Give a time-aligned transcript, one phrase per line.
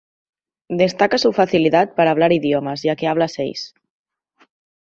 [0.81, 3.75] Destaca su facilidad para hablar idiomas, ya que habla seis.